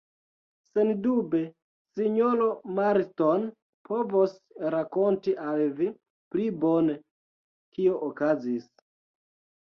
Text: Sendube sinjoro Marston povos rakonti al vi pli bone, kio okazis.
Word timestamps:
Sendube 0.67 1.39
sinjoro 1.97 2.47
Marston 2.79 3.43
povos 3.89 4.33
rakonti 4.75 5.33
al 5.49 5.61
vi 5.81 5.89
pli 6.37 6.47
bone, 6.63 6.95
kio 7.77 8.01
okazis. 8.09 8.67